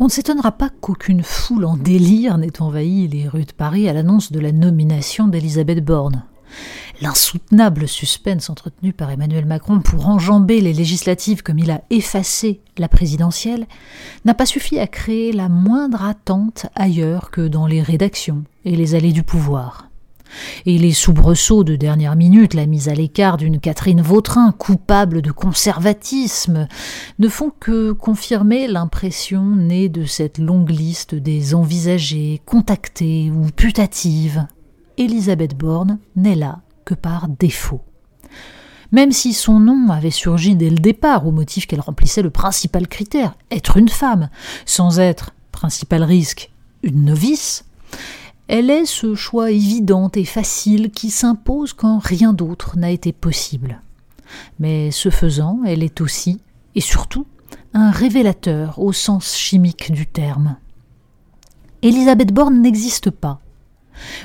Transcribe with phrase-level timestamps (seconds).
[0.00, 3.92] On ne s'étonnera pas qu'aucune foule en délire n'ait envahi les rues de Paris à
[3.92, 6.22] l'annonce de la nomination d'Elisabeth Borne.
[7.00, 12.88] L'insoutenable suspense entretenu par Emmanuel Macron pour enjamber les législatives comme il a effacé la
[12.88, 13.66] présidentielle
[14.24, 18.94] n'a pas suffi à créer la moindre attente ailleurs que dans les rédactions et les
[18.94, 19.88] allées du pouvoir.
[20.66, 25.30] Et les soubresauts de dernière minute, la mise à l'écart d'une Catherine Vautrin coupable de
[25.30, 26.68] conservatisme,
[27.18, 34.46] ne font que confirmer l'impression née de cette longue liste des envisagées, contactées ou putatives.
[34.96, 37.82] Elisabeth Borne n'est là que par défaut.
[38.90, 42.88] Même si son nom avait surgi dès le départ au motif qu'elle remplissait le principal
[42.88, 44.30] critère, être une femme,
[44.64, 46.50] sans être, principal risque,
[46.82, 47.64] une novice,
[48.48, 53.82] elle est ce choix évident et facile qui s'impose quand rien d'autre n'a été possible.
[54.58, 56.40] Mais ce faisant, elle est aussi,
[56.74, 57.26] et surtout,
[57.74, 60.56] un révélateur au sens chimique du terme.
[61.82, 63.40] Elisabeth Borne n'existe pas.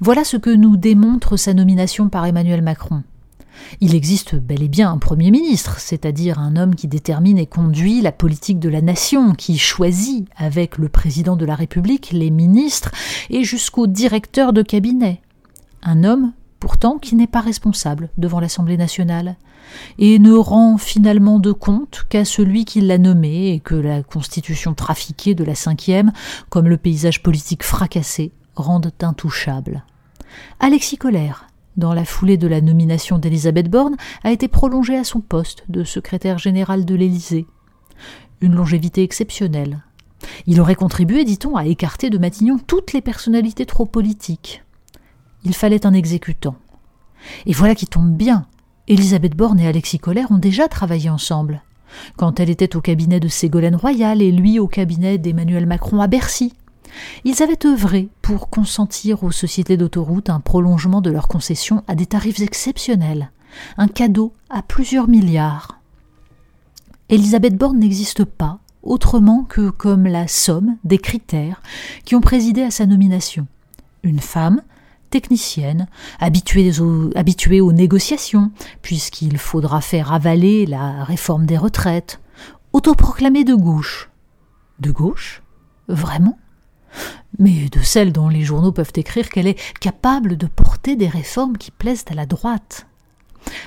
[0.00, 3.04] Voilà ce que nous démontre sa nomination par Emmanuel Macron.
[3.80, 8.00] Il existe bel et bien un Premier ministre, c'est-à-dire un homme qui détermine et conduit
[8.00, 12.90] la politique de la nation, qui choisit, avec le président de la République, les ministres
[13.30, 15.20] et jusqu'au directeur de cabinet.
[15.82, 19.36] Un homme, pourtant, qui n'est pas responsable devant l'Assemblée nationale,
[19.98, 24.74] et ne rend finalement de compte qu'à celui qui l'a nommé et que la constitution
[24.74, 26.12] trafiquée de la cinquième,
[26.48, 29.84] comme le paysage politique fracassé, rendent intouchable.
[30.60, 31.47] Alexis Colère,
[31.78, 35.84] dans la foulée de la nomination d'Elisabeth Borne, a été prolongé à son poste de
[35.84, 37.46] secrétaire général de l'Élysée.
[38.40, 39.82] Une longévité exceptionnelle.
[40.46, 44.62] Il aurait contribué, dit-on, à écarter de Matignon toutes les personnalités trop politiques.
[45.44, 46.56] Il fallait un exécutant.
[47.46, 48.46] Et voilà qui tombe bien.
[48.88, 51.62] Elisabeth Borne et Alexis Colère ont déjà travaillé ensemble.
[52.16, 56.06] Quand elle était au cabinet de Ségolène Royal et lui au cabinet d'Emmanuel Macron à
[56.06, 56.52] Bercy.
[57.24, 62.06] Ils avaient œuvré pour consentir aux sociétés d'autoroutes un prolongement de leurs concessions à des
[62.06, 63.30] tarifs exceptionnels,
[63.76, 65.80] un cadeau à plusieurs milliards.
[67.08, 71.62] Elisabeth Borne n'existe pas autrement que comme la somme des critères
[72.04, 73.46] qui ont présidé à sa nomination.
[74.02, 74.62] Une femme,
[75.10, 75.88] technicienne,
[76.20, 78.50] habituée aux, habituée aux négociations,
[78.82, 82.20] puisqu'il faudra faire avaler la réforme des retraites,
[82.72, 84.10] autoproclamée de gauche.
[84.80, 85.42] De gauche?
[85.88, 86.38] Vraiment?
[87.38, 91.56] Mais de celle dont les journaux peuvent écrire qu'elle est capable de porter des réformes
[91.56, 92.86] qui plaisent à la droite.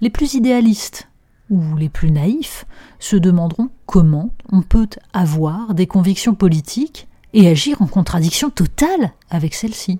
[0.00, 1.08] Les plus idéalistes
[1.50, 2.66] ou les plus naïfs
[2.98, 9.54] se demanderont comment on peut avoir des convictions politiques et agir en contradiction totale avec
[9.54, 9.98] celles-ci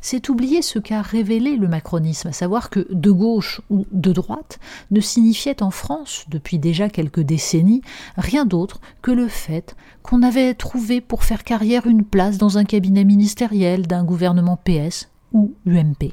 [0.00, 4.58] c'est oublier ce qu'a révélé le macronisme, à savoir que de gauche ou de droite
[4.90, 7.82] ne signifiait en France, depuis déjà quelques décennies,
[8.16, 12.64] rien d'autre que le fait qu'on avait trouvé pour faire carrière une place dans un
[12.64, 16.12] cabinet ministériel d'un gouvernement PS ou UMP.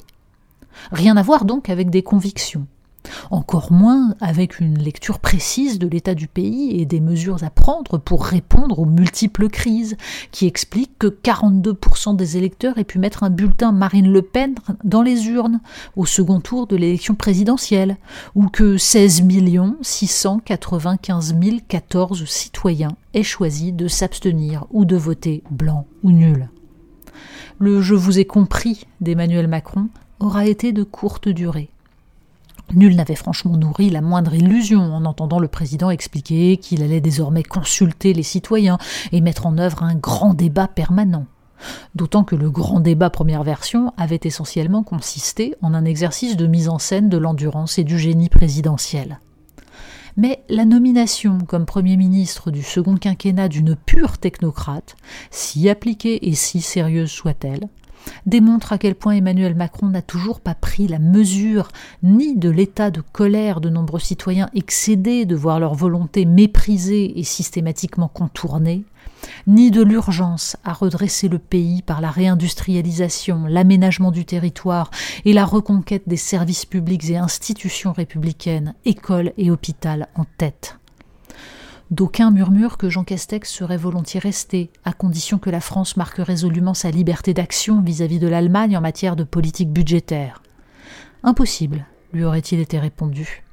[0.92, 2.68] Rien à voir donc avec des convictions
[3.32, 7.98] encore moins avec une lecture précise de l'état du pays et des mesures à prendre
[7.98, 9.98] pour répondre aux multiples crises,
[10.32, 15.02] qui expliquent que 42% des électeurs aient pu mettre un bulletin Marine Le Pen dans
[15.02, 15.60] les urnes
[15.96, 17.98] au second tour de l'élection présidentielle,
[18.36, 19.24] ou que 16
[19.82, 21.36] 695
[21.68, 26.50] 014 citoyens aient choisi de s'abstenir ou de voter blanc ou nul.
[27.60, 29.88] Le Je vous ai compris d'Emmanuel Macron
[30.20, 31.70] aura été de courte durée.
[32.74, 37.44] Nul n'avait franchement nourri la moindre illusion en entendant le président expliquer qu'il allait désormais
[37.44, 38.78] consulter les citoyens
[39.12, 41.26] et mettre en œuvre un grand débat permanent.
[41.96, 46.68] D'autant que le grand débat première version avait essentiellement consisté en un exercice de mise
[46.68, 49.20] en scène de l'endurance et du génie présidentiel.
[50.18, 54.96] Mais la nomination comme Premier ministre du second quinquennat d'une pure technocrate,
[55.32, 57.68] si appliquée et si sérieuse soit-elle,
[58.26, 61.70] démontre à quel point Emmanuel Macron n'a toujours pas pris la mesure
[62.02, 67.24] ni de l'état de colère de nombreux citoyens excédés de voir leur volonté méprisée et
[67.24, 68.84] systématiquement contournée,
[69.48, 74.92] ni de l'urgence à redresser le pays par la réindustrialisation, l'aménagement du territoire
[75.26, 79.74] et la reconquête des services publics et institutions républicaines, écoles et hôpitaux
[80.16, 80.78] en tête.
[81.94, 86.74] D'aucuns murmurent que Jean Castex serait volontiers resté, à condition que la France marque résolument
[86.74, 90.42] sa liberté d'action vis-à-vis de l'Allemagne en matière de politique budgétaire.
[91.22, 93.44] Impossible, lui aurait-il été répondu.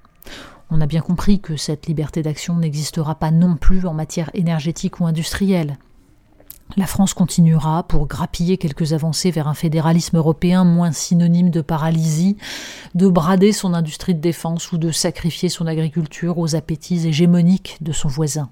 [0.71, 5.01] On a bien compris que cette liberté d'action n'existera pas non plus en matière énergétique
[5.01, 5.77] ou industrielle.
[6.77, 12.37] La France continuera, pour grappiller quelques avancées vers un fédéralisme européen moins synonyme de paralysie,
[12.95, 17.93] de brader son industrie de défense ou de sacrifier son agriculture aux appétits hégémoniques de
[17.93, 18.51] son voisin.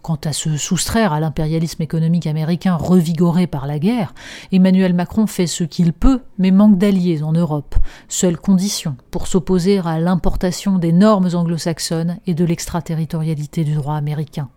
[0.00, 4.14] Quant à se soustraire à l'impérialisme économique américain revigoré par la guerre,
[4.52, 7.74] Emmanuel Macron fait ce qu'il peut, mais manque d'alliés en Europe,
[8.06, 14.48] seule condition pour s'opposer à l'importation des normes anglo-saxonnes et de l'extraterritorialité du droit américain.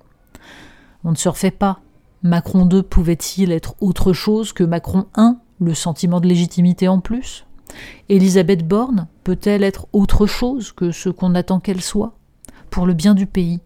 [1.04, 1.80] On ne se refait pas
[2.24, 7.46] Macron II pouvait-il être autre chose que Macron I, le sentiment de légitimité en plus?
[8.10, 12.14] Élisabeth Borne peut-elle être autre chose que ce qu'on attend qu'elle soit?
[12.70, 13.60] Pour le bien du pays,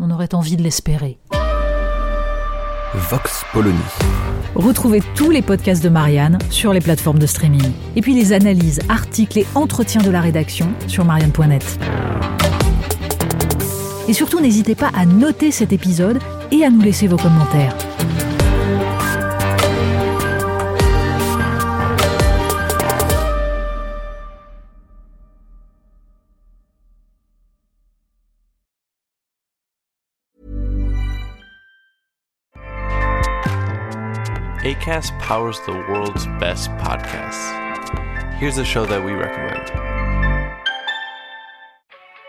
[0.00, 1.20] on aurait envie de l'espérer.
[2.92, 3.78] Vox Polony.
[4.56, 7.70] Retrouvez tous les podcasts de Marianne sur les plateformes de streaming.
[7.94, 11.78] Et puis les analyses, articles et entretiens de la rédaction sur marianne.net.
[14.08, 16.18] Et surtout, n'hésitez pas à noter cet épisode
[16.52, 17.74] et à nous laisser vos commentaires.
[34.64, 37.50] ACAST powers the world's best podcasts.
[38.38, 39.91] Here's a show that we recommend.